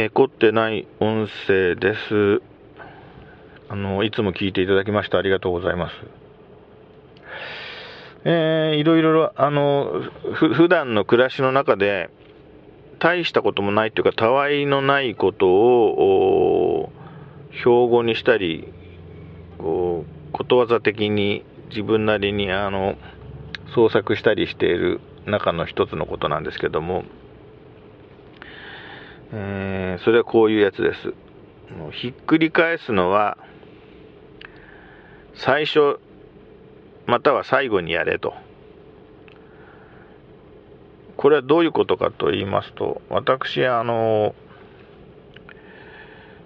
[0.00, 2.40] えー、凝ってない音声です。
[3.68, 5.94] あの、いつも聞いていただきましてありがとうございます。
[8.24, 10.00] えー、いろいろ、あの、
[10.32, 12.08] ふ、普段の暮らしの中で、
[12.98, 16.90] 大したこともないというか、たわいのないことを、
[17.58, 18.72] 標語にしたり、
[19.58, 22.96] こう、ことわざ的に自分なりに、あの、
[23.74, 27.04] 創作したりしている中の一つのことなんですけども、
[29.32, 31.12] えー、それはこういうやつです。
[31.92, 33.38] ひっくり返すのは、
[35.34, 36.00] 最初、
[37.06, 38.34] または最後にやれと。
[41.16, 44.34] これはどういうことかと言いますと、私、あの、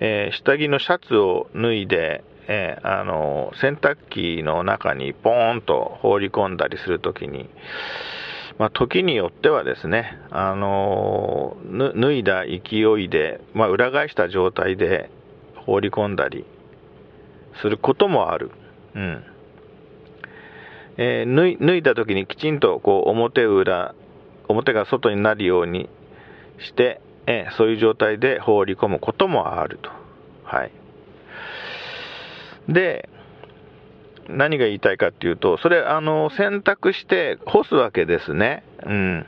[0.00, 7.48] えー、下着のシャツを脱いで、えー、あの洗濯機の中にポーンと放り込んだりするときに、
[8.58, 11.56] まあ、時によってはですね、あの
[11.94, 15.10] 脱いだ勢いで、まあ、裏返した状態で
[15.54, 16.44] 放り込んだり
[17.62, 18.50] することもある。
[18.94, 19.24] うん
[21.00, 23.94] えー、脱いだ時にきちんとこう表裏、
[24.48, 25.88] 表が外になるように
[26.58, 29.90] して、えー、そういう状態で放り込むこともあると。
[30.42, 30.72] はい。
[32.68, 33.08] で、
[34.28, 38.62] 何が言いたいかっていうと、それ、あの、洗濯して干すわけですね。
[38.84, 39.26] うん。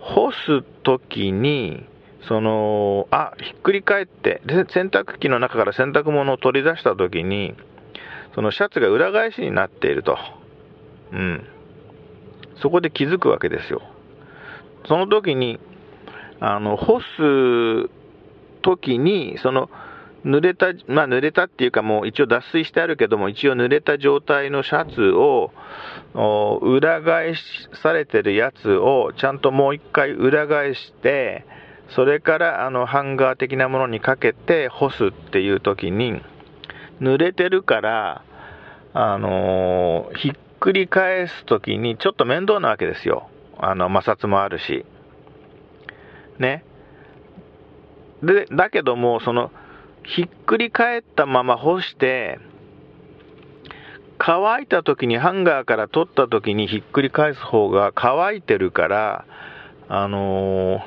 [0.00, 1.86] 干すときに、
[2.26, 7.54] その、あ、ひっくり返って、洗濯機の中から洗濯物を取り出したときに、
[8.34, 10.18] そのシャツが裏返しになっていると。
[11.12, 11.46] うん。
[12.62, 13.82] そこで気づくわけですよ。
[14.86, 15.60] その時に、
[16.40, 17.90] あの、干す
[18.62, 19.70] 時に、その、
[20.24, 25.52] 濡れた、まあ濡れたっていうかもう一応脱水してあるけども、一応濡れた状態のシャツを、
[26.60, 27.34] 裏返
[27.82, 31.44] されてるやつをちゃんともう一回裏返して、
[31.90, 36.20] それからあのハンガー的なものにかけて干すっていう時に、
[37.00, 38.22] 濡れてるから、
[38.92, 43.28] あの、ひっくり返す時にちょっと面倒なわけですよ。
[43.58, 44.84] あの、摩擦もあるし。
[46.38, 46.64] ね。
[48.22, 49.52] で、だけども、その、
[50.08, 52.38] ひっくり返ったまま干して、
[54.16, 59.26] 乾いた時にハンガーから取った時にひっくり返す方が乾いてるから、
[59.88, 60.80] あのー、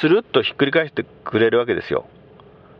[0.00, 2.06] スルッとひっくり返してくれるわけですよ。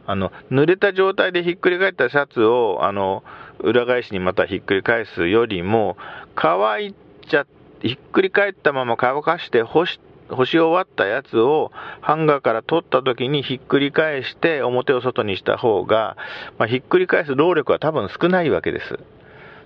[0.06, 3.24] あの、濡れた状態でひっくり返ったシャツを、あの、
[3.58, 5.96] 裏返しにまたひっくり返すよりも、
[6.36, 6.94] 乾い
[7.28, 7.46] ちゃ、
[7.82, 11.70] ひっくり返ったまま乾かして干して干し終わったやつを
[12.00, 16.16] ハンガーから取った時にひっくり返して表を外にした方が、
[16.58, 18.98] まあ、ひっくり返す労力は多分少ないわけです。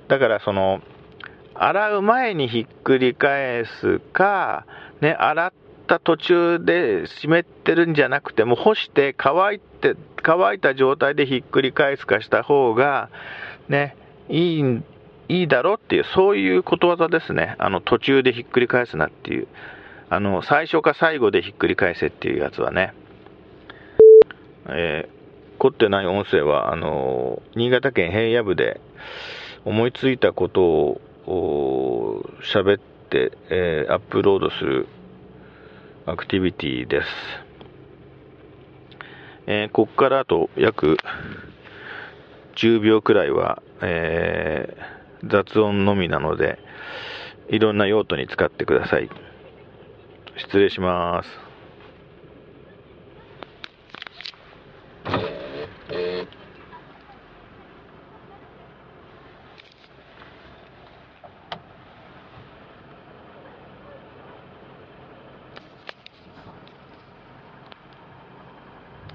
[0.08, 0.80] だからその、
[1.54, 4.64] 洗う前にひっくり返すか、
[5.00, 5.52] ね、洗っ
[5.86, 13.10] た途中で湿ってるんじゃなくても干して乾いて、乾いた状態でひっくり返すかした方が、
[13.69, 13.96] ね、
[14.28, 14.82] いい、
[15.28, 17.56] いいだろうっていう、そういうことわざですね。
[17.58, 19.48] あの、途中でひっくり返すなっていう。
[20.10, 22.94] あの、最初か最後でひっくり返せっていうやつはね、
[24.69, 28.80] えー、凝ってない音声は、あの、新潟県平野部で
[29.64, 30.62] 思いついたこと
[31.26, 32.80] を喋っ
[33.10, 34.86] て、えー、アップロードする
[36.06, 37.08] アクティビティです。
[39.46, 40.96] えー、ここからあと約
[42.56, 46.58] 10秒くらいは、えー、雑音のみなので、
[47.50, 49.10] いろんな用途に使ってください。
[50.38, 51.47] 失礼します。